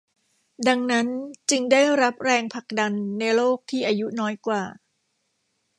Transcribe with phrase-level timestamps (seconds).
[0.67, 1.07] ดังนั้น
[1.49, 4.61] จึงได้รับแรงผลักดันในโลกที่อายุน้อยกว่า